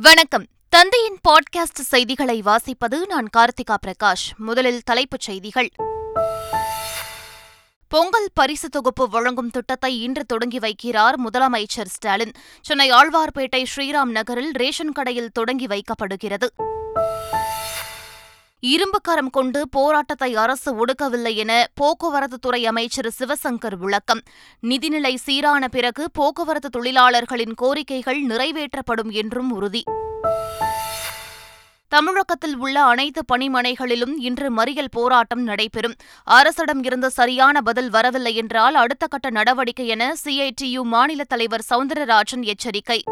[0.00, 0.46] வணக்கம்.
[0.68, 4.36] தந்தையின் பாட்காஸ்ட் செய்திகளை வாசிப்பது நான் கார்த்திகா பிரகாஷ்.
[4.36, 5.70] முதலில் தலைப்புச் செய்திகள்.
[7.88, 12.32] பொங்கல் பரிசு தொகுப்பு வழங்கும் திட்டத்தை இன்று தொடங்கி வைக்கிறார் முதலமைச்சர் ஸ்டாலின்.
[12.60, 16.46] சென்னை ஆழ்வார்பேட்டை ஸ்ரீராம் நகரில் ரேஷன் கடையில் தொடங்கி வைக்கப்படுகிறது.
[18.62, 24.22] இரும்புக்கரம் கொண்டு போராட்டத்தை அரசு ஒடுக்கவில்லை என போக்குவரத்துத்துறை அமைச்சர் சிவசங்கர் விளக்கம்.
[24.62, 29.84] நிதிநிலை சீரான பிறகு போக்குவரத்து தொழிலாளர்களின் கோரிக்கைகள் நிறைவேற்றப்படும் என்றும் உறுதி.
[31.88, 35.94] தமிழகத்தில் உள்ள அனைத்து பணிமனைகளிலும் இன்று மறியல் போராட்டம் நடைபெறும்.
[36.24, 43.04] அரசிடம் இருந்து சரியான பதில் வரவில்லை என்றால் அடுத்த கட்ட நடவடிக்கை என சிஐடியு மாநில தலைவர் சவுந்தரராஜன் எச்சரிக்கை.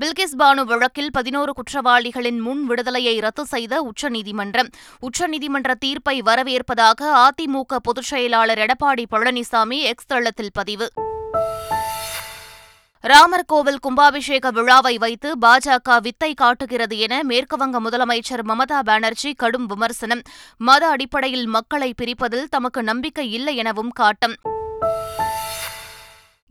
[0.00, 4.68] பில்கிஸ் பானு வழக்கில் பதினோரு குற்றவாளிகளின் முன் விடுதலையை ரத்து செய்த உச்சநீதிமன்றம்.
[5.00, 10.88] உச்சநீதிமன்ற தீர்ப்பை வரவேற்பதாக அதிமுக பொதுச் செயலாளர் எடப்பாடி பழனிசாமி எக்ஸ் தளத்தில் பதிவு.
[13.00, 20.22] ராமர் கோவில் கும்பாபிஷேக விழாவை வைத்து பாஜக வித்தை காட்டுகிறது என மேற்குவங்க முதலமைச்சர் மமதா பானர்ஜி கடும் விமர்சனம்.
[20.56, 24.34] மத அடிப்படையில் மக்களை பிரிப்பதில் தமக்கு நம்பிக்கை இல்லை எனவும் காட்டம்.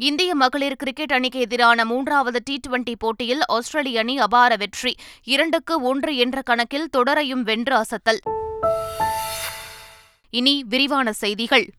[0.03, 4.95] இந்திய மகளிர் கிரிக்கெட் அணிக்கு எதிரான மூன்றாவது டி டுவெண்டி போட்டியில் ஆஸ்திரேலிய அணி அபார வெற்றி.
[5.23, 8.19] இரண்டுக்கு ஒன்று என்ற கணக்கில் தொடரையும் வென்று அசத்தல்.
[10.29, 11.69] இனி விரிவான செய்திகள்.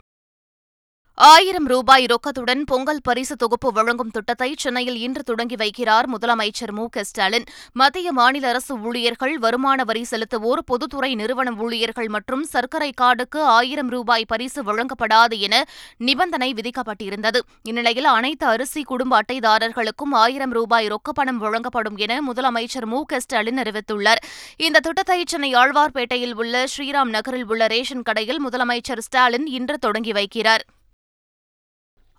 [1.31, 7.05] ஆயிரம் ரூபாய் ரொக்கத்துடன் பொங்கல் பரிசு தொகுப்பு வழங்கும் திட்டத்தை சென்னையில் இன்று தொடங்கி வைக்கிறார் முதலமைச்சர் மு க
[7.05, 7.47] ஸ்டாலின்.
[7.73, 14.25] மத்திய மாநில அரசு ஊழியர்கள் வருமான வரி செலுத்துவோர் பொதுத்துறை நிறுவன ஊழியர்கள் மற்றும் சர்க்கரை கார்டுக்கு ஆயிரம் ரூபாய்
[14.25, 15.65] பரிசு வழங்கப்படாது என
[15.97, 17.43] நிபந்தனை விதிக்கப்பட்டிருந்தது.
[17.63, 24.23] இந்நிலையில் அனைத்து அரிசி குடும்ப அட்டைதாரர்களுக்கும் ஆயிரம் ரூபாய் ரொக்கப்பணம் வழங்கப்படும் என முதலமைச்சர் மு க ஸ்டாலின் அறிவித்துள்ளார்.
[24.57, 30.65] இந்த திட்டத்தை சென்னை ஆழ்வார்பேட்டையில் உள்ள ஸ்ரீராம் நகரில் உள்ள ரேஷன் கடையில் முதலமைச்சர் ஸ்டாலின் இன்று தொடங்கி வைக்கிறார்.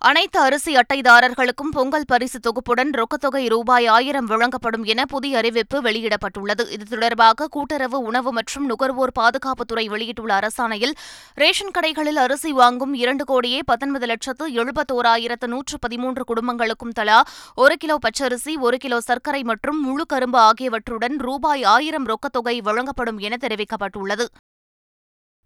[0.08, 6.64] அனைத்து அரிசி அட்டைதாரர்களுக்கும் பொங்கல் பரிசு தொகுப்புடன் ரொக்கத்தொகை ரூபாய் ஆயிரம் வழங்கப்படும் என புதிய அறிவிப்பு வெளியிடப்பட்டுள்ளது.
[6.74, 10.94] இது தொடர்பாக கூட்டுறவு உணவு மற்றும் நுகர்வோர் பாதுகாப்புத்துறை வெளியிட்டுள்ள அரசாணையில்
[11.42, 17.18] ரேஷன் கடைகளில் அரிசி வாங்கும் இரண்டு கோடியே பத்தொன்பது லட்சத்து எழுபத்தோராயிரத்து நூற்று பதிமூன்று குடும்பங்களுக்கும் தலா
[17.54, 23.36] ஒரு கிலோ பச்சரிசி ஒரு கிலோ சர்க்கரை மற்றும் முழு கரும்பு ஆகியவற்றுடன் ரூபாய் ஆயிரம் ரொக்கத்தொகை வழங்கப்படும் என
[23.40, 24.26] தெரிவிக்கப்பட்டுள்ளது.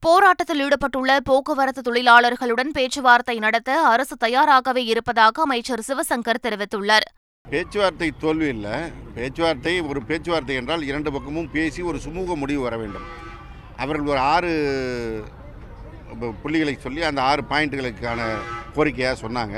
[0.07, 7.07] போராட்டத்தில் ஈடுபட்டுள்ள போக்குவரத்து தொழிலாளர்களுடன் பேச்சுவார்த்தை நடத்த அரசு தயாராகவே இருப்பதாக அமைச்சர் சிவசங்கர் தெரிவித்துள்ளார்.
[7.53, 8.77] பேச்சுவார்த்தை தோல்வி இல்லை.
[9.17, 13.09] பேச்சுவார்த்தை ஒரு பேச்சுவார்த்தை என்றால் இரண்டு பக்கமும் பேசி ஒரு சுமூக முடிவு வர வேண்டும்.
[13.85, 14.53] அவர்கள் ஒரு ஆறு
[16.43, 18.21] புள்ளிகளை சொல்லி அந்த ஆறு பாயிண்ட்டுகளுக்கான
[18.77, 19.57] கோரிக்கையாக சொன்னாங்க.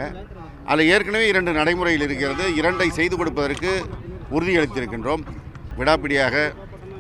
[0.71, 2.47] அதில் ஏற்கனவே இரண்டு நடைமுறையில் இருக்கிறது.
[2.61, 3.73] இரண்டை செய்து கொடுப்பதற்கு
[4.37, 5.25] உறுதியளித்திருக்கின்றோம்.
[5.79, 6.37] விடாப்பிடியாக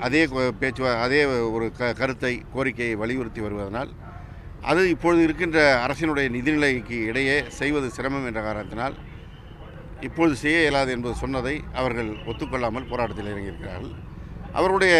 [0.06, 0.22] அதே
[0.60, 1.20] பேச்சு அதே
[1.56, 3.90] ஒரு க கருத்தை கோரிக்கையை வலியுறுத்தி வருவதனால்
[4.70, 8.96] அது இப்பொழுது இருக்கின்ற அரசினுடைய நிதிநிலைக்கு இடையே செய்வது சிரமம் என்ற காரணத்தினால்
[10.08, 13.94] இப்பொழுது செய்ய இயலாது என்பது சொன்னதை அவர்கள் ஒத்துக்கொள்ளாமல் போராட்டத்தில் இறங்கியிருக்கிறார்கள்.
[14.52, 14.94] அவருடைய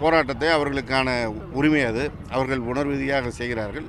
[0.00, 1.08] போராட்டத்தை அவர்களுக்கான
[1.58, 2.02] உரிமை அது.
[2.30, 3.86] அவர்கள் உணர்வீதியாக செய்கிறார்கள்.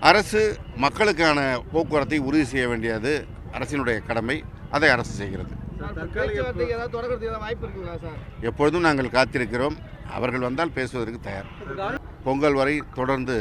[0.00, 0.42] அரசு
[0.76, 1.40] மக்களுக்கான
[1.72, 3.12] போக்குவரத்தை உறுதி செய்ய வேண்டியது
[3.52, 4.44] அரசினுடைய கடமை.
[4.70, 5.54] அதை அரசு செய்கிறது.
[5.80, 8.18] சார் பேச்சுவார்த்தைக்கு ஏதாவது தொடர்றதுக்கு ஏதாவது வாய்ப்பு இருக்குங்களா சார்?
[8.40, 9.76] எப்பொழுதும் நாங்கள் காத்திருக்கிறோம்.
[10.16, 11.50] அவர்கள் வந்தால் பேசுவதற்கு தயார்.
[12.24, 13.36] பொங்கல் வரை தொடர்ந்து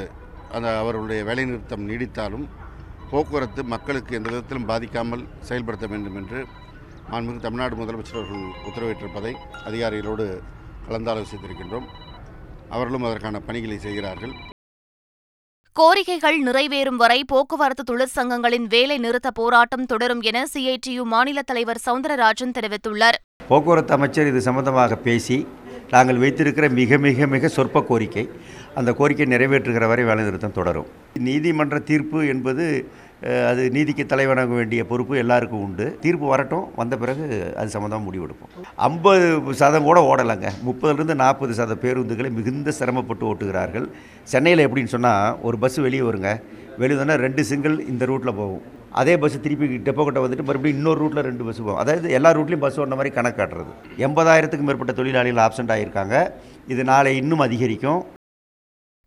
[0.51, 2.45] அந்த அவர்களுடைய வேலைநிறுத்தம் நீடித்தாலும்
[3.11, 6.45] போக்குவரத்து மக்களுக்கு எந்த விதத்திலும் பாதிக்காமல் செயல்படுத்த வேண்டும் என்று
[7.11, 9.33] மாண்புமிகு தமிழ்நாடு முதலமைச்சர் அவர்கள் உத்தரவிட்டிருப்பதை
[9.65, 10.25] அதிகாரிகளோடு
[10.87, 11.87] கலந்தாலோசித்திருக்கின்றோம்.
[12.69, 14.33] அவர்களும் அதற்கான பணிகளை செய்கிறார்கள்.
[15.79, 23.17] கோரிக்கைகள் நிறைவேறும் வரை போக்குவரத்து தொழிற்சங்கங்களின் வேலை நிறுத்த போராட்டம் தொடரும் என சிஐடியு மாநில தலைவர் சவுந்தரராஜன் தெரிவித்துள்ளார்.
[23.47, 25.37] போக்குவரத்து அமைச்சர் இது சம்பந்தமாக பேசி
[25.89, 28.25] நாங்கள் வைத்திருக்கிற மிக மிக மிக சொற்ப கோரிக்கை
[28.75, 30.87] அந்த கோரிக்கை நிறைவேற்றுகிற வரை வேலைநிறுத்தம் தொடரும்.
[31.27, 32.67] நீதிமன்ற தீர்ப்பு என்பது
[33.49, 35.85] அது நீதிக்கு தலைவணங்க வேண்டிய பொறுப்பு எல்லாருக்கும் உண்டு.
[36.03, 37.25] தீர்ப்பு வரட்டும் வந்த பிறகு
[37.59, 38.51] அது சம்மந்தமாக முடிவெடுப்போம்
[38.87, 39.27] ஐம்பது
[39.61, 40.49] சதம் கூட ஓடலைங்க.
[40.67, 43.87] முப்பதுலேருந்து நாற்பது சத பேருந்துகளை மிகுந்த சிரமப்பட்டு ஓட்டுகிறார்கள்.
[44.31, 46.31] சென்னையில் எப்படின்னு சொன்னால் ஒரு பஸ் வெளியே வருங்க.
[46.81, 48.63] வெளியே வந்தால் ரெண்டு சிங்கிள் இந்த ரூட்டில் போகும்.
[49.01, 51.79] அதே பஸ் திருப்பி டெப்போ கிட்ட வந்துட்டு மறுபடியும் இன்னொரு ரூட்டில் ரெண்டு பஸ் போகும்.
[51.83, 53.71] அதாவது எல்லா ரூட்லையும் பஸ் ஓடுற மாதிரி கணக்கு காட்டுறது.
[54.07, 56.17] எண்பதாயிரத்துக்கும் மேற்பட்ட தொழிலாளிகள் ஆப்சென்ட் ஆகியிருக்காங்க
[56.73, 58.01] இது நாளை இன்னும் அதிகரிக்கும்.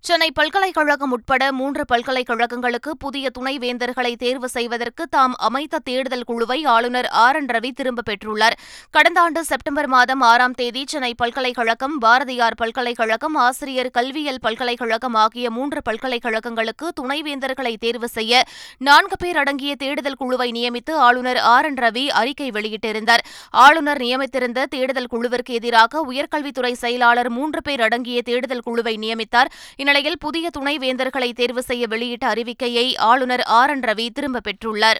[0.07, 7.37] சென்னை பல்கலைக்கழகம் உட்பட மூன்று பல்கலைக்கழகங்களுக்கு புதிய துணைவேந்தர்களை தேர்வு செய்வதற்கு தாம் அமைத்த தேடுதல் குழுவை ஆளுநர் ஆர்.
[7.37, 7.47] என்.
[7.47, 8.57] ரவி திரும்பப் பெற்றுள்ளார்.
[8.91, 15.83] கடந்த ஆண்டு செப்டம்பர் மாதம் ஆறாம் தேதி சென்னை பல்கலைக்கழகம் பாரதியார் பல்கலைக்கழகம் ஆசிரியர் கல்வியியல் பல்கலைக்கழகம் ஆகிய மூன்று
[15.83, 18.45] பல்கலைக்கழகங்களுக்கு துணைவேந்தர்களை தேர்வு செய்ய
[18.79, 21.65] நான்கு பேர் அடங்கிய தேடுதல் குழுவை நியமித்து ஆளுநர் ஆர்.
[21.65, 21.75] என்.
[21.75, 23.25] ரவி அறிக்கை வெளியிட்டிருந்தார்.
[23.51, 29.53] ஆளுநர் நியமித்திருந்த தேடுதல் குழுவிற்கு எதிராக உயர்கல்வித்துறை செயலாளர் மூன்று பேர் அடங்கிய தேடுதல் குழுவை நியமித்தார்.
[29.97, 34.99] இந்நிலையில் புதிய துணைவேந்தர்களை தேர்வு செய்ய வெளியிட்ட அறிவிக்கையை ஆளுநர் ஆர் என் ரவி திரும்பப் பெற்றுள்ளார்.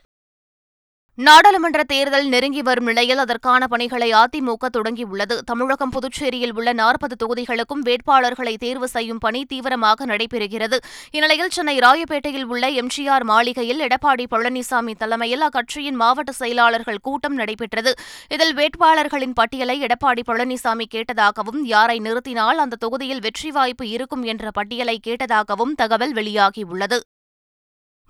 [1.19, 5.37] நாடாளுமன்ற தேர்தல் நெருங்கி வரும் நிலையில் அதற்கான பணிகளை அதிமுக தொடங்கியுள்ளது.
[5.45, 10.79] தமிழகம் புதுச்சேரியில் உள்ள நாற்பது தொகுதிகளுக்கும் வேட்பாளர்களை தேர்வு செய்யும் பணி தீவிரமாக நடைபெறுகிறது.
[11.11, 17.95] இந்நிலையில் சென்னை ராயப்பேட்டையில் உள்ள எம்ஜிஆர் மாளிகையில் எடப்பாடி பழனிசாமி தலைமையில் அக்கட்சியின் மாவட்ட செயலாளர்கள் கூட்டம் நடைபெற்றது.
[18.29, 25.01] இதில் வேட்பாளர்களின் பட்டியலை எடப்பாடி பழனிசாமி கேட்டதாகவும் யாரை நிறுத்தினால் அந்த தொகுதியில் வெற்றி வாய்ப்பு இருக்கும் என்ற பட்டியலை
[25.07, 27.01] கேட்டதாகவும் தகவல் வெளியாகியுள்ளது.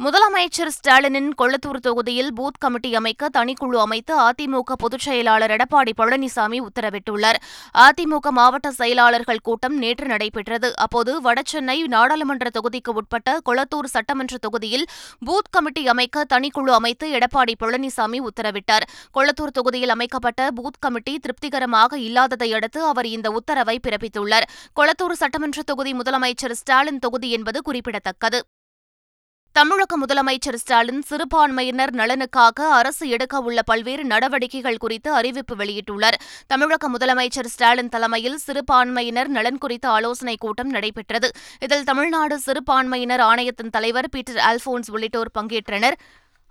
[0.04, 7.38] முதலமைச்சர் ஸ்டாலினின் கொளத்தூர் தொகுதியில் பூத் கமிட்டி அமைக்க தனிக்குழு அமைத்து அதிமுக பொதுச் செயலாளர் எடப்பாடி பழனிசாமி உத்தரவிட்டுள்ளார்.
[7.84, 10.76] அதிமுக மாவட்ட செயலாளர்கள் கூட்டம் நேற்று நடைபெற்றது.
[10.76, 14.84] அப்போது வடசென்னை நாடாளுமன்ற தொகுதிக்கு உட்பட்ட கொளத்தூர் சட்டமன்ற தொகுதியில்
[15.26, 18.87] பூத் கமிட்டி அமைக்க தனிக்குழு அமைத்து எடப்பாடி பழனிசாமி உத்தரவிட்டார்.
[19.14, 24.49] கொளத்தூர் தொகுதியில் அமைக்கப்பட்ட பூத் கமிட்டி திருப்திகரமாக இல்லாததை அடுத்து அவர் இந்த உத்தரவை பிறப்பித்துள்ளார்.
[24.81, 28.40] கொளத்தூர் சட்டமன்ற தொகுதி முதலமைச்சர் ஸ்டாலின் தொகுதி என்பது குறிப்பிடத்தக்கது.
[29.56, 36.18] தமிழக முதலமைச்சர் ஸ்டாலின் சிறுபான்மையினர் நலனுக்காக அரசு எடுக்க உள்ள பல்வேறு நடவடிக்கைகள் குறித்து அறிவிப்பு வெளியிட்டுள்ளார்.
[36.46, 41.30] தமிழக முதலமைச்சர் ஸ்டாலின் தலைமையில் சிறுபான்மையினர் நலன் குறித்த ஆலோசனைக் கூட்டம் நடைபெற்றது.
[41.60, 45.92] இதில் தமிழ்நாடு சிறுபான்மையினர் ஆணையத்தின் தலைவர் பீட்டர் அல்போன்ஸ் உள்ளிட்டோர் பங்கேற்றனர்.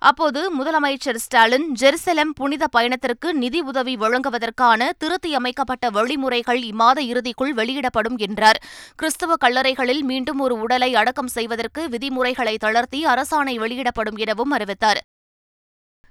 [0.01, 8.62] அப்போது முதலமைச்சர் ஸ்டாலின் ஜெருசலம் புனித பயணத்திற்கு நிதி உதவி வழங்குவதற்கான திருத்தியமைக்கப்பட்ட வழிமுறைகள் இம்மாத இறுதிக்குள் வெளியிடப்படும் என்றார்.
[8.95, 15.01] கிறிஸ்தவ கல்லறைகளில் மீண்டும் ஒரு உடலை அடக்கம் செய்வதற்கு விதிமுறைகளை தளர்த்தி அரசாணை வெளியிடப்படும் எனவும் அறிவித்தார்.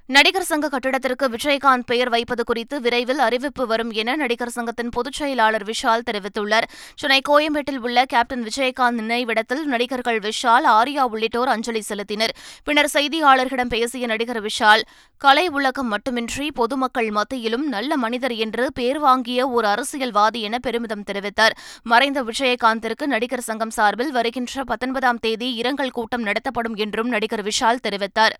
[0.07, 5.65] நடிகர் சங்க கட்டிடத்திற்கு விஜயகாந்த் பெயர் வைப்பது குறித்து விரைவில் அறிவிப்பு வரும் என நடிகர் சங்கத்தின் பொதுச் செயலாளர்
[5.65, 6.67] விஷால் தெரிவித்துள்ளார்.
[6.97, 12.35] சென்னை கோயம்பேட்டில் உள்ள கேப்டன் விஜயகாந்த் நினைவிடத்தில் நடிகர்கள் விஷால் ஆர்யா உள்ளிட்டோர் அஞ்சலி செலுத்தினர்.
[12.65, 14.83] பின்னர் செய்தியாளர்களிடம் பேசிய நடிகர் விஷால்
[15.17, 21.55] கலை உலகம் மட்டுமின்றி பொதுமக்கள் மத்தியிலும் நல்ல மனிதர் என்று பேர் வாங்கிய ஒரு அரசியல்வாதி என பெருமிதம் தெரிவித்தார்.
[21.83, 28.37] மறைந்த விஜயகாந்திற்கு நடிகர் சங்கம் சார்பில் வருகின்ற பத்தொன்பதாம் தேதி இரங்கல் கூட்டம் நடத்தப்படும் என்றும் நடிகர் விஷால் தெரிவித்தார்.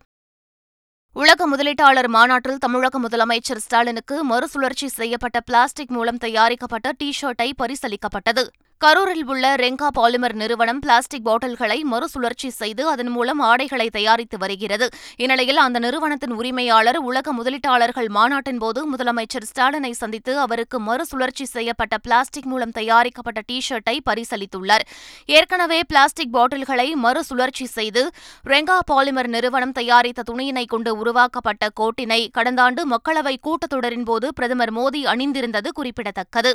[1.17, 8.43] உலக முதலீட்டாளர் மாநாட்டில் தமிழக முதலமைச்சர் ஸ்டாலினுக்கு மறுசுழற்சி செய்யப்பட்ட பிளாஸ்டிக் மூலம் தயாரிக்கப்பட்ட டி ஷர்ட்டை பரிசளிக்கப்பட்டது.
[8.81, 14.87] கரூரில் உள்ள ரெங்கா பாலிமர் நிறுவனம் பிளாஸ்டிக் பாட்டில்களை மறுசுழற்சி செய்து அதன் மூலம் ஆடைகளை தயாரித்து வருகிறது.
[15.17, 22.45] இந்நிலையில் அந்த நிறுவனத்தின் உரிமையாளர் உலக முதலீட்டாளர்கள் மாநாட்டின் போது முதலமைச்சர் ஸ்டாலினை சந்தித்து அவருக்கு மறுசுழற்சி செய்யப்பட்ட பிளாஸ்டிக்
[22.45, 24.85] மூலம் தயாரிக்கப்பட்ட டி ஷர்ட்டை பரிசளித்துள்ளார்.
[25.27, 28.05] ஏற்கனவே பிளாஸ்டிக் பாட்டில்களை மறுசுழற்சி செய்து
[28.47, 35.03] ரெங்கா பாலிமர் நிறுவனம் தயாரித்த துணியினை கொண்டு உருவாக்கப்பட்ட கோட்டினை கடந்த ஆண்டு மக்களவை கூட்டத்தொடரின் போது பிரதமர் மோடி
[35.15, 36.55] அணிந்திருந்தது குறிப்பிடத்தக்கது.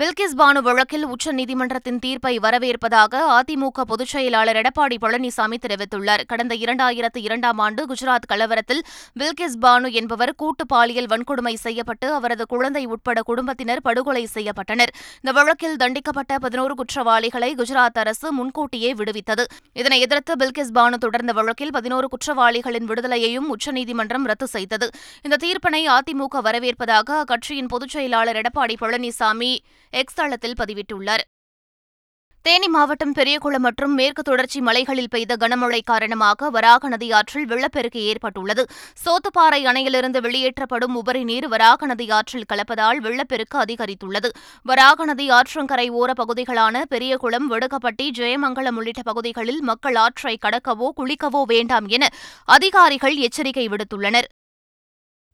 [0.00, 6.22] பில்கிஸ் பானு வழக்கில் உச்சநீதிமன்றத்தின் தீர்ப்பை வரவேற்பதாக அதிமுக பொதுச் செயலாளர் எடப்பாடி பழனிசாமி தெரிவித்துள்ளார்.
[6.26, 8.80] கடந்த இரண்டாயிரத்து இரண்டாம் ஆண்டு குஜராத் கலவரத்தில்
[9.20, 14.92] பில்கிஸ் பானு என்பவர் கூட்டு பாலியல் வன்கொடுமை செய்யப்பட்டு அவரது குழந்தை உட்பட குடும்பத்தினர் படுகொலை செய்யப்பட்டனர்.
[15.20, 19.44] இந்த வழக்கில் தண்டிக்கப்பட்ட பதினோரு குற்றவாளிகளை குஜராத் அரசு முன்கூட்டியே விடுவித்தது.
[19.72, 24.90] இதனை எதிர்த்து பில்கிஸ் பானு தொடர்ந்த வழக்கில் பதினோரு குற்றவாளிகளின் விடுதலையையும் உச்சநீதிமன்றம் ரத்து செய்தது.
[25.22, 29.52] இந்த தீர்ப்பினை அதிமுக வரவேற்பதாக அக்கட்சியின் பொதுச் செயலாளர் எடப்பாடி பழனிசாமி
[29.92, 31.24] எக்ஸ் தளத்தில் பதிவிட்டுள்ளார்.
[32.42, 38.66] தேனி மாவட்டம் பெரியகுளம் மற்றும் மேற்கு தொடர்ச்சி மலைகளில் பெய்த கனமழை காரணமாக வராக நதி ஆற்றில் வெள்ளப்பெருக்கு ஏற்பட்டுள்ளது.
[39.04, 44.30] சோத்துப்பாறை அணையிலிருந்து வெளியேற்றப்படும் உபரி நீர் வராக நதி ஆற்றில் கலப்பதால் வெள்ளப்பெருக்கு அதிகரித்துள்ளது.
[44.62, 51.88] வராக நதி ஆற்றங்கரை ஓர பகுதிகளான பெரியகுளம் வெடுக்கப்பட்டி ஜெயமங்கலம் உள்ளிட்ட பகுதிகளில் மக்கள் ஆற்றை கடக்கவோ குளிக்கவோ வேண்டாம்
[51.88, 52.08] என
[52.44, 54.28] அதிகாரிகள் எச்சரிக்கை விடுத்துள்ளனர்.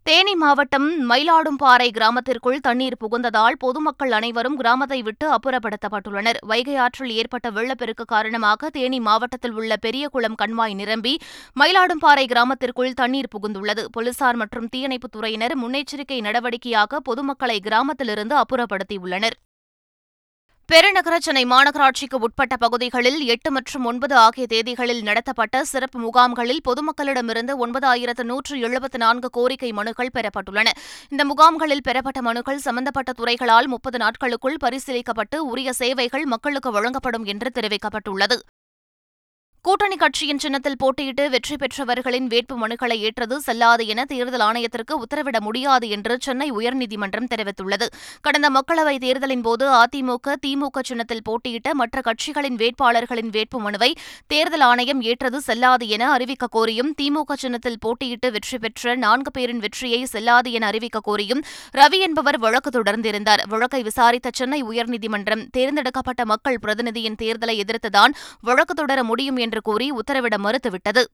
[0.08, 6.36] தேனி மாவட்டம் மயிலாடும்பாறை கிராமத்திற்குள் தண்ணீர் புகுந்ததால் பொதுமக்கள் அனைவரும் கிராமத்தை விட்டு அப்புறப்படுத்தப்பட்டுள்ளனர்.
[6.40, 11.18] வைகை ஆற்றில் ஏற்பட்ட வெள்ளப்பெருக்கு காரணமாக தேனி மாவட்டத்தில் உள்ள பெரியகுளம் கண்மாய் நிரம்பி
[11.60, 13.84] மயிலாடும்பாறை கிராமத்திற்குள் தண்ணீர் புகுந்துள்ளது.
[13.92, 19.36] போலீசார் மற்றும் தீயணைப்புத் துறையினர் முன்னெச்சரிக்கை நடவடிக்கையாக பொதுமக்களை கிராமத்திலிருந்து அப்புறப்படுத்தியுள்ளனர்.
[20.68, 28.24] பெருநகர சென்னை மாநகராட்சிக்கு உட்பட்ட பகுதிகளில் எட்டு மற்றும் ஒன்பது ஆகிய தேதிகளில் நடத்தப்பட்ட சிறப்பு முகாம்களில் பொதுமக்களிடமிருந்து ஒன்பதாயிரத்து
[28.30, 30.68] நூற்று எழுபத்து நான்கு கோரிக்கை மனுக்கள் பெறப்பட்டுள்ளன.
[31.08, 38.38] இந்த முகாம்களில் பெறப்பட்ட மனுக்கள் சம்பந்தப்பட்ட துறைகளால் முப்பது நாட்களுக்குள் பரிசீலிக்கப்பட்டு உரிய சேவைகள் மக்களுக்கு வழங்கப்படும் என்று தெரிவிக்கப்பட்டுள்ளது.
[39.62, 45.88] கூட்டணி கட்சியின் சின்னத்தில் போட்டியிட்டு வெற்றி பெற்றவர்களின் வேட்பு மனுக்களை ஏற்றது செல்லாது என தேர்தல் ஆணையத்திற்கு உத்தரவிட முடியாது
[45.88, 47.86] என்று சென்னை உயர்நீதிமன்றம் தெரிவித்துள்ளது.
[48.20, 53.96] கடந்த மக்களவைத் தேர்தலின் போது அதிமுக திமுக சின்னத்தில் போட்டியிட்ட மற்ற கட்சிகளின் வேட்பாளர்களின் வேட்பு மனுவை
[54.26, 60.04] தேர்தல் ஆணையம் ஏற்றது செல்லாது என அறிவிக்க கோரியும் திமுக சின்னத்தில் போட்டியிட்டு வெற்றி பெற்ற நான்கு பேரின் வெற்றியை
[60.04, 61.42] செல்லாது என அறிவிக்க கோரியும்
[61.74, 63.48] ரவி என்பவர் வழக்கு தொடர்ந்திருந்தார்.
[63.48, 70.36] வழக்கை விசாரித்த சென்னை உயர்நீதிமன்றம் தேர்ந்தெடுக்கப்பட்ட மக்கள் பிரதிநிதியின் தேர்தலை எதிர்த்துதான் வழக்கு தொடர முடியும் என்று கூறி உத்தரவிட
[70.46, 71.04] மறுத்துவிட்டது.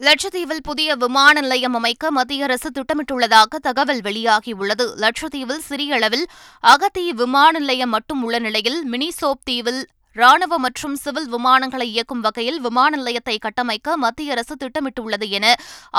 [0.00, 4.84] லட்சத்தீவில் புதிய விமான நிலையம் அமைக்க மத்திய அரசு திட்டமிட்டுள்ளதாக தகவல் வெளியாகியுள்ளது.
[5.04, 6.26] லட்சத்தீவில் சிறிய அளவில்
[6.72, 9.82] அகத்தி விமான நிலையம் மட்டும் உள்ள நிலையில் மினிசோப் தீவில்
[10.20, 15.46] ராணுவ மற்றும் சிவில் விமானங்களை இயக்கும் வகையில் விமான நிலையத்தை கட்டமைக்க மத்திய அரசு திட்டமிட்டுள்ளது என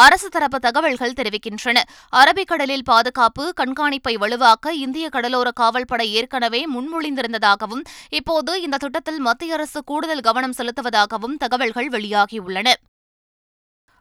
[0.06, 1.78] அரசு தரப்பு தகவல்கள் தெரிவிக்கின்றன.
[2.14, 10.26] அரபிக்கடலில் பாதுகாப்பு கண்காணிப்பை வலுவாக்க இந்திய கடலோர காவல்படை ஏற்கனவே முன்மொழிந்திருந்ததாகவும் இப்போது இந்த திட்டத்தில் மத்திய அரசு கூடுதல்
[10.30, 12.70] கவனம் செலுத்துவதாகவும் தகவல்கள் வெளியாகியுள்ளன.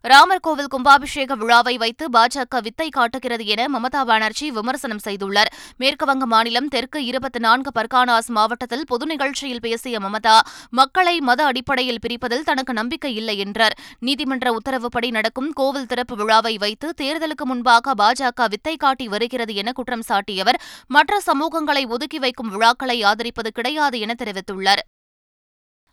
[0.05, 5.51] ராமர் கோவில் கும்பாபிஷேக விழாவை வைத்து பாஜக வித்தை காட்டுகிறது என மமதா பானர்ஜி விமர்சனம் செய்துள்ளார்.
[5.79, 10.41] மேற்குவங்க மாநிலம் தெற்கு இருபத்தி நான்கு பர்கானாஸ் மாவட்டத்தில் பொது நிகழ்ச்சியில் பேசிய மமதா
[10.71, 13.77] மக்களை மத அடிப்படையில் பிரிப்பதில் தனக்கு நம்பிக்கை இல்லை என்றார்.
[13.99, 20.07] நீதிமன்ற உத்தரவுப்படி நடக்கும் கோவில் திறப்பு விழாவை வைத்து தேர்தலுக்கு முன்பாக பாஜக வித்தை காட்டி வருகிறது என குற்றம்
[20.09, 20.61] சாட்டியவர்.
[20.87, 24.85] மற்ற சமூகங்களை ஒதுக்கி வைக்கும் விழாக்களை ஆதரிப்பது கிடையாது என தெரிவித்துள்ளார்.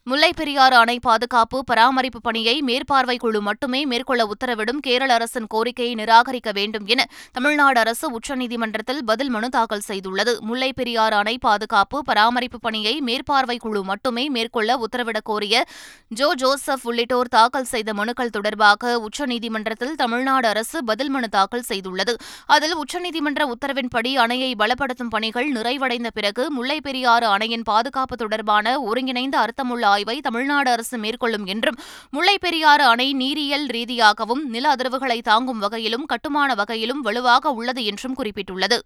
[0.09, 6.85] முல்லைப்பெரியாறு அணை பாதுகாப்பு பராமரிப்பு பணியை மேற்பார்வை குழு மட்டுமே மேற்கொள்ள உத்தரவிடும் கேரள அரசின் கோரிக்கையை நிராகரிக்க வேண்டும்
[6.85, 10.33] என தமிழ்நாடு அரசு உச்சநீதிமன்றத்தில் பதில் மனு தாக்கல் செய்துள்ளது.
[10.49, 15.63] முல்லைப்பெரியாறு அணை பாதுகாப்பு பராமரிப்பு பணியை மேற்பார்வை குழு மட்டுமே மேற்கொள்ள உத்தரவிடக் கோரிய
[16.09, 22.15] ஜோ ஜோசப் உள்ளிட்டோர் தாக்கல் செய்த மனுக்கள் தொடர்பாக உச்சநீதிமன்றத்தில் தமிழ்நாடு அரசு பதில் மனு தாக்கல் செய்துள்ளது.
[22.45, 30.21] அதில் உச்சநீதிமன்ற உத்தரவின்படி அணையை பலப்படுத்தும் பணிகள் நிறைவடைந்த பிறகு முல்லைப்பெரியாறு அணையின் பாதுகாப்பு தொடர்பான ஒருங்கிணைந்த அர்த்தமுள்ள ஆய்வை
[30.21, 37.01] தமிழ்நாடு அரசு மேற்கொள்ளும் என்றும் முல்லைப் பெரியாறு அணை நீரியல் ரீதியாகவும் நில அதிர்வுகளை தாங்கும் வகையிலும் கட்டுமான வகையிலும்
[37.01, 38.79] வலுவாக உள்ளது என்றும் குறிப்பிட்டுள்ளது.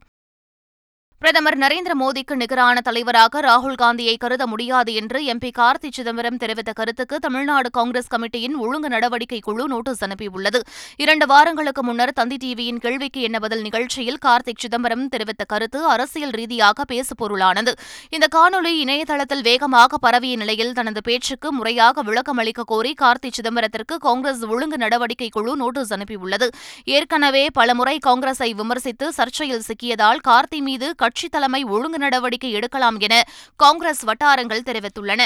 [1.21, 7.19] பிரதமர் நரேந்திர மோடிக்கு நிகரான தலைவராக ராகுல் காந்தியை கருத முடியாது என்று எம்பி கார்த்தி சிதம்பரம் தெரிவித்த கருத்துக்கு
[7.19, 10.59] தமிழ்நாடு காங்கிரஸ் கமிட்டியின் ஒழுங்கு நடவடிக்கை குழு நோட்டீஸ் அனுப்பியுள்ளது.
[10.97, 16.85] இரண்டு வாரங்களுக்கு முன்னர் தந்தி டிவியின் கேள்விக்கு என்ன பதில் நிகழ்ச்சியில் கார்த்திக் சிதம்பரம் தெரிவித்த கருத்து அரசியல் ரீதியாக
[16.93, 17.73] பேசுபொருளானது.
[18.09, 24.45] இந்த காணொலி இணையதளத்தில் வேகமாக பரவிய நிலையில் தனது பேச்சுக்கு முறையாக விளக்கம் அளிக்க கோரி கார்த்தி சிதம்பரத்திற்கு காங்கிரஸ்
[24.45, 26.49] ஒழுங்கு நடவடிக்கை குழு நோட்டீஸ் அனுப்பியுள்ளது.
[26.85, 33.13] ஏற்கனவே பலமுறை காங்கிரஸை விமர்சித்து சர்ச்சையில் சிக்கியதால் கார்த்தி மீது கட்சித் தலைமை ஒழுங்கு நடவடிக்கை எடுக்கலாம் என
[33.56, 35.22] காங்கிரஸ் வட்டாரங்கள் தெரிவித்துள்ளன.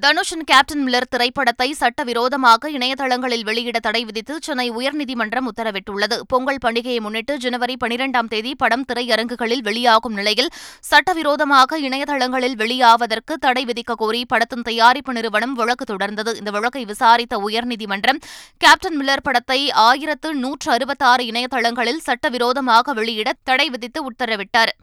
[0.00, 6.20] தனுஷின் கேப்டன் மில்லர் திரைப்படத்தை சட்டவிரோதமாக இணையதளங்களில் வெளியிட தடை விதித்து சென்னை உயர்நீதிமன்றம் உத்தரவிட்டுள்ளது.
[6.28, 13.94] பொங்கல் பண்டிகையை முன்னிட்டு ஜனவரி பனிரெண்டாம் தேதி படம் திரையரங்குகளில் வெளியாகும் நிலையில் சட்டவிரோதமாக இணையதளங்களில் வெளியாவதற்கு தடை விதிக்க
[13.94, 16.36] கோரி படத்தின் தயாரிப்பு நிறுவனம் வழக்கு தொடர்ந்தது.
[16.36, 18.22] இந்த வழக்கை விசாரித்த உயர்நீதிமன்றம்
[18.58, 24.74] கேப்டன் மில்லர் படத்தை ஆயிரத்து நூற்று அறுபத்தாறு இணையதளங்களில் சட்டவிரோதமாக வெளியிட தடை விதித்து உத்தரவிட்டார்.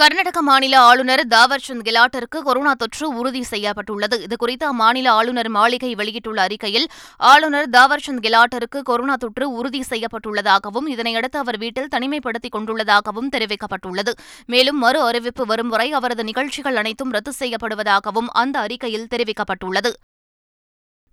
[0.00, 4.26] கர்நாடக மாநில ஆளுநர் தாவர்சந்த் கெலாட்டிற்கு கொரோனா தொற்று உறுதி செய்யப்பட்டுள்ளது.
[4.26, 6.86] இதுகுறித்து அம்மாநில ஆளுநர் மாளிகை வெளியிட்டுள்ள அறிக்கையில்
[7.16, 14.14] ஆளுநர் தாவர்சந்த் கெலாட்டிற்கு கொரோனா தொற்று உறுதி செய்யப்பட்டுள்ளதாகவும் இதனையடுத்து அவர் வீட்டில் தனிமைப்படுத்திக் கொண்டுள்ளதாகவும் தெரிவிக்கப்பட்டுள்ளது.
[14.46, 19.92] மேலும் மறு அறிவிப்பு வரும் வரை அவரது நிகழ்ச்சிகள் அனைத்தும் ரத்து செய்யப்படுவதாகவும் அந்த அறிக்கையில் தெரிவிக்கப்பட்டுள்ளது.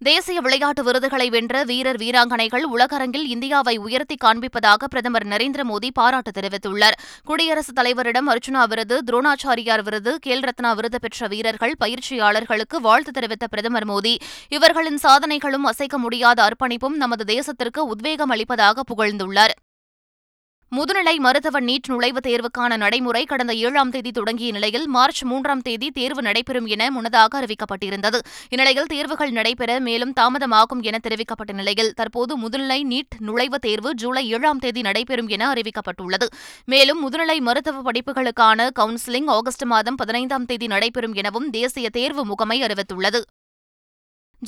[0.04, 6.98] தேசிய விளையாட்டு விருதுகளை வென்ற வீரர் வீராங்கனைகள் உலகரங்கில் இந்தியாவை உயர்த்தி காண்பிப்பதாக பிரதமர் நரேந்திர மோடி பாராட்டு தெரிவித்துள்ளார்.
[7.24, 13.88] குடியரசுத் தலைவரிடம் அர்ஜுனா விருது துரோணாச்சாரியார் விருது கேல் ரத்னா விருது பெற்ற வீரர்கள் பயிற்சியாளர்களுக்கு வாழ்த்து தெரிவித்த பிரதமர்
[13.88, 14.16] மோடி
[14.50, 19.56] இவர்களின் சாதனைகளும் அசைக்க முடியாத அர்ப்பணிப்பும் நமது தேசத்திற்கு உத்வேகம் அளிப்பதாக புகழ்ந்துள்ளார்.
[20.75, 26.22] முதுநிலை மருத்துவ நீட் நுழைவுத் தேர்வுக்கான நடைமுறை கடந்த ஏழாம் தேதி தொடங்கிய நிலையில் மார்ச் மூன்றாம் தேதி தேர்வு
[26.22, 28.20] நடைபெறும் என முன்னதாக அறிவிக்கப்பட்டிருந்தது.
[28.50, 34.60] இந்நிலையில் தேர்வுகள் நடைபெற மேலும் தாமதமாகும் என தெரிவிக்கப்பட்ட நிலையில் தற்போது முதுநிலை நீட் நுழைவுத் தேர்வு ஜூலை ஏழாம்
[34.60, 36.27] தேதி நடைபெறும் என அறிவிக்கப்பட்டுள்ளது.
[36.65, 43.22] மேலும் முதுநிலை மருத்துவ படிப்புகளுக்கான கவுன்சிலிங் ஆகஸ்ட் மாதம் பதினைந்தாம் தேதி நடைபெறும் எனவும் தேசிய தேர்வு முகமை அறிவித்துள்ளது.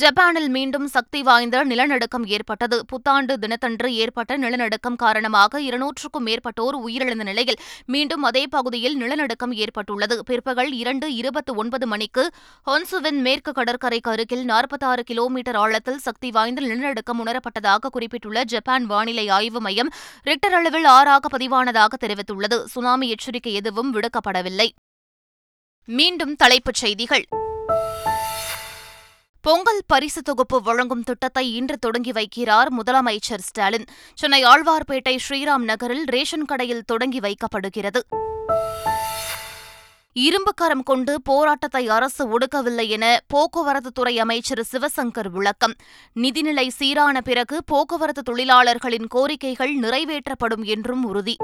[0.01, 2.85] ஜப்பானில் மீண்டும் சக்தி வாய்ந்த நிலநடுக்கம் ஏற்பட்டது.
[2.85, 10.23] புத்தாண்டு தினத்தன்று ஏற்பட்ட நிலநடுக்கம் காரணமாக இருநூற்றுக்கும் மேற்பட்டோர் உயிரிழந்த நிலையில் மீண்டும் அதே பகுதியில் நிலநடுக்கம் ஏற்பட்டுள்ளது.
[10.23, 12.29] பிற்பகல் இரண்டு இருபத்தி ஒன்பது மணிக்கு
[12.65, 19.61] ஹொன்சுவின் மேற்கு கடற்கரைக்கு அருகில் நாற்பத்தாறு கிலோமீட்டர் ஆழத்தில் சக்தி வாய்ந்த நிலநடுக்கம் உணரப்பட்டதாக குறிப்பிட்டுள்ள ஜப்பான் வானிலை ஆய்வு
[19.61, 22.63] மையம் ரிக்டர் அளவில் ஆறாக பதிவானதாக தெரிவித்துள்ளது.
[22.63, 24.69] சுனாமி எச்சரிக்கை எதுவும் விடுக்கப்படவில்லை.
[25.85, 27.25] மீண்டும் தலைப்புச் செய்திகள்.
[29.45, 33.85] பொங்கல் பரிசு தொகுப்பு வழங்கும் திட்டத்தை இன்று தொடங்கி வைக்கிறார் முதலமைச்சர் ஸ்டாலின்.
[34.13, 38.01] சென்னை ஆழ்வார்பேட்டை ஸ்ரீராம் நகரில் ரேஷன் கடையில் தொடங்கி வைக்கப்படுகிறது.
[40.13, 45.75] இரும்புக்கரம் கொண்டு போராட்டத்தை அரசு ஒடுக்கவில்லை என போக்குவரத்துத்துறை அமைச்சர் சிவசங்கர் விளக்கம்.
[46.15, 51.37] நிதிநிலை சீரான பிறகு போக்குவரத்து தொழிலாளர்களின் கோரிக்கைகள் நிறைவேற்றப்படும் என்றும் உறுதி.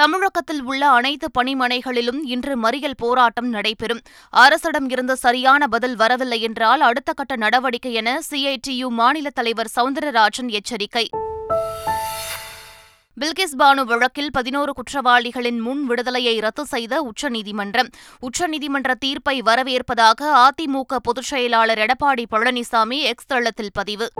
[0.00, 4.00] தமிழகத்தில் உள்ள அனைத்து பணிமனைகளிலும் இன்று மறியல் போராட்டம் நடைபெறும்.
[4.30, 11.08] அரசிடம் இருந்து சரியான பதில் வரவில்லை என்றால் அடுத்த கட்ட நடவடிக்கை என சிஐடியு மாநில தலைவர் சவுந்தரராஜன் எச்சரிக்கை.
[13.20, 17.88] பில்கிஸ் பானு வழக்கில் பதினோரு குற்றவாளிகளின் முன் விடுதலையை ரத்து செய்த உச்சநீதிமன்றம்.
[18.20, 24.12] உச்சநீதிமன்ற தீர்ப்பை வரவேற்பதாக அதிமுக பொதுச் செயலாளர் எடப்பாடி பழனிசாமி எக்ஸ் தளத்தில் பதிவு.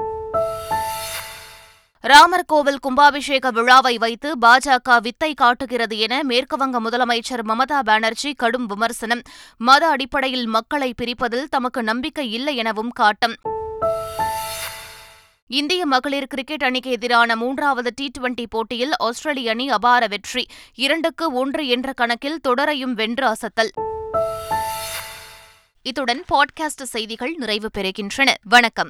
[2.08, 9.22] ராமர் கோவில் கும்பாபிஷேக விழாவை வைத்து பாஜக வித்தை காட்டுகிறது என மேற்குவங்க முதலமைச்சர் மமதா பானர்ஜி கடும் விமர்சனம்.
[9.56, 13.34] மத அடிப்படையில் மக்களை பிரிப்பதில் தமக்கு நம்பிக்கை இல்லை எனவும் காட்டம்.
[15.46, 20.46] இந்திய மகளிர் கிரிக்கெட் அணிக்கு எதிரான மூன்றாவது டி டுவெண்டி போட்டியில் ஆஸ்திரேலிய அணி அபார வெற்றி.
[20.74, 23.70] இரண்டுக்கு ஒன்று என்ற கணக்கில் தொடரையும் வென்று அசத்தல்.
[25.82, 28.34] இத்துடன் பாட்காஸ்ட் செய்திகள் நிறைவு பெறுகின்றன.
[28.42, 28.86] வணக்கம்.